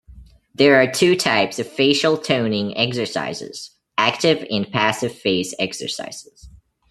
[0.55, 6.49] There are two types of facial toning exercises: active and passive face exercises.